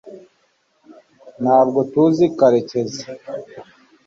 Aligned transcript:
ntabwo 1.41 1.79
tuzi 1.91 2.25
karekezi 2.39 3.03